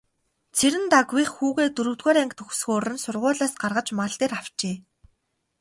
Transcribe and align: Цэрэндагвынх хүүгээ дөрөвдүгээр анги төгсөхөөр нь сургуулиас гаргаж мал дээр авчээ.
Цэрэндагвынх 0.57 1.31
хүүгээ 1.37 1.67
дөрөвдүгээр 1.75 2.17
анги 2.21 2.35
төгсөхөөр 2.37 2.85
нь 2.93 3.03
сургуулиас 3.03 3.53
гаргаж 3.63 3.87
мал 3.97 4.13
дээр 4.19 4.33
авчээ. 4.39 4.75